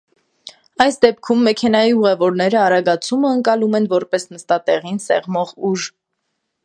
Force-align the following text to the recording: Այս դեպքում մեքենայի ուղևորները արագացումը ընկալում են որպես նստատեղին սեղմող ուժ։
Այս 0.85 0.95
դեպքում 1.03 1.43
մեքենայի 1.47 1.93
ուղևորները 1.97 2.61
արագացումը 2.61 3.35
ընկալում 3.35 3.77
են 3.81 3.87
որպես 3.93 4.27
նստատեղին 4.33 4.99
սեղմող 5.05 5.53
ուժ։ 5.73 5.87